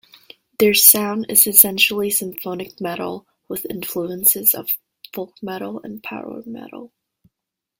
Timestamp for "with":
3.47-3.67